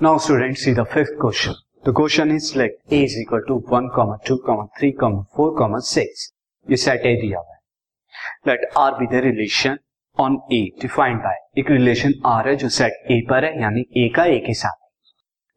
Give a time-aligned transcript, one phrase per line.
[0.00, 1.54] Now students see the fifth question.
[1.84, 3.90] The question is like a is equal to 1,
[4.24, 4.38] 2,
[4.78, 4.94] 3,
[5.36, 6.32] 4, 6.
[6.66, 9.76] ये set A दिया हुआ है let R be the relation
[10.16, 14.08] on A defined by एक relation R है जो set ए पर है यानी ए
[14.16, 14.80] का ए के साथ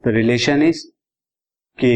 [0.04, 0.86] द रिलेशन इज़
[1.80, 1.94] के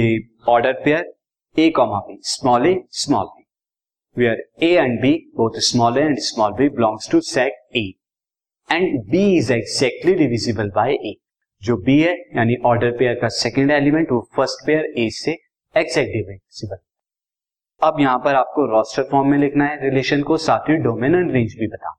[0.52, 1.14] order pair
[1.56, 6.20] a comma b small a small b where a and b both small a and
[6.32, 7.88] small b belongs to set A
[8.70, 11.18] and b is exactly divisible by a
[11.64, 15.38] जो B है, यानी order pair का second element वो first pair ए से
[15.76, 16.78] exact divisible
[17.82, 21.32] अब यहाँ पर आपको रोस्टर फॉर्म में लिखना है रिलेशन को, साथ ही डोमेन एंड
[21.32, 21.96] रेंज भी बता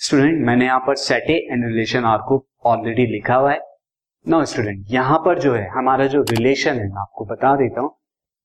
[0.00, 3.60] स्टूडेंट मैंने यहाँ पर set A and relation R को ऑलरेडी लिखा हुआ है।
[4.26, 7.90] नो स्टूडेंट यहाँ पर जो है, हमारा जो रिलेशन है, मैं आपको बता देता हूँ।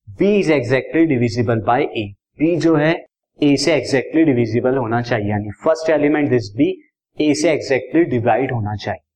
[0.07, 2.05] B is exactly divisible by a
[2.39, 2.93] b जो है
[3.39, 6.69] ए से एग्जैक्टली डिविजिबल होना चाहिए, यानी first element this b
[7.17, 9.10] a से एग्जैक्टली डिवाइड होना चाहिए।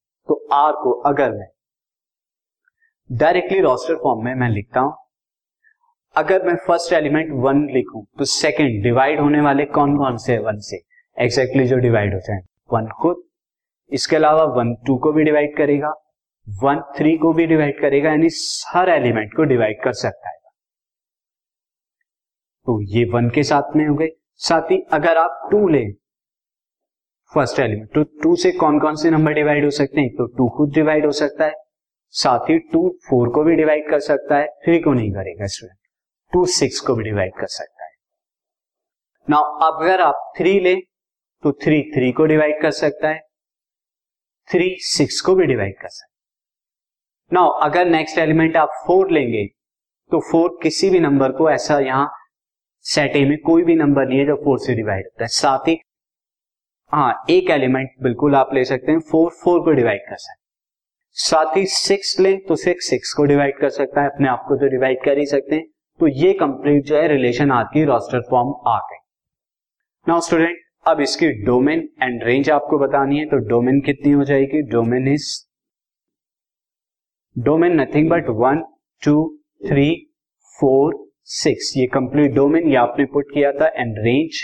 [0.54, 1.48] आर को अगर मैं
[3.10, 4.94] डायरेक्टली रोस्टर फॉर्म में मैं लिखता हूँ,
[6.16, 10.58] अगर मैं फ़र्स्ट एलिमेंट वन लिखूं तो सेकंड डिवाइड होने वाले कौन कौन से वन
[10.60, 10.78] से?
[11.18, 12.42] एग्जैक्टली exactly जो डिवाइड हो जाए
[12.74, 13.24] वन खुद,
[13.92, 15.94] इसके अलावा वन टू को भी डिवाइड करेगा
[16.48, 18.30] वन थ्री को भी डिवाइड करेगा, यानी
[18.68, 20.36] हर एलिमेंट को डिवाइड कर सकता है।
[22.68, 25.92] तो ये वन के साथ में हो गए। साथ ही अगर आप टू लें
[27.36, 30.10] फ़र्स्ट एलिमेंट। तो टू से कौन कौन से नंबर डिवाइड हो सकते हैं?
[30.10, 31.54] तो टू खुद डिवाइड हो सकता है,
[32.14, 35.78] साथ ही टू फोर को भी डिवाइड कर सकता है थ्री को नहीं करेगा स्टूडेंट
[36.34, 37.92] टू सिक्स को भी डिवाइड कर सकता है।
[39.28, 40.76] ना अगर आप थ्री ले
[41.44, 43.20] तो थ्री थ्री को डिवाइड कर सकता है
[44.50, 46.14] थ्री सिक्स को भी डिवाइड कर सकता है।
[47.32, 49.46] नाउ अगर नेक्स्ट एलिमेंट आप फोर लेंगे
[50.12, 52.10] तो फोर किसी भी नंबर को ऐसा यहाँ
[52.86, 55.68] सेट ए में कोई भी नंबर नहीं है जो फोर से डिवाइड होता है। साथ
[55.68, 55.78] ही
[56.96, 60.44] हाँ एक एलिमेंट बिल्कुल आप ले सकते हैं फोर फोर को डिवाइड कर सकते हैं।
[61.18, 64.56] साथ ही सिक्स ले तो सिक्स सिक्स को डिवाइड कर सकता है, अपने आप को
[64.56, 65.66] तो डिवाइड कर ही सकते हैं।
[66.00, 68.98] तो ये कंप्लीट जो है रिलेशन है रोस्टर फॉर्म आ गई।
[70.08, 74.62] नाउ स्टूडेंट अब इसकी डोमेन एंड रेंज आपको बतानी है तो डोमेन कितनी हो जाएगी?
[74.72, 75.30] Domain is
[77.36, 78.64] domain nothing but one
[79.02, 79.28] two
[79.68, 79.94] three
[80.60, 84.44] four six ये कंप्लीट डोमेन ये आपने पुट किया था and range